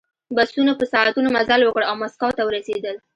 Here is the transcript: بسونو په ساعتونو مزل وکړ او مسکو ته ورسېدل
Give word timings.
بسونو 0.35 0.71
په 0.79 0.85
ساعتونو 0.91 1.33
مزل 1.37 1.61
وکړ 1.63 1.83
او 1.89 1.95
مسکو 2.03 2.29
ته 2.37 2.43
ورسېدل 2.45 2.95